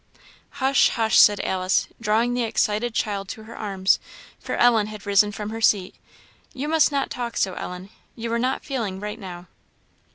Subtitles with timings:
[0.57, 3.99] "Hush, hush," said Alice, drawing the excited child to her arms,
[4.39, 5.93] for Ellen had risen from her seat
[6.55, 9.45] "you must not talk so, Ellen; you are not feeling right now."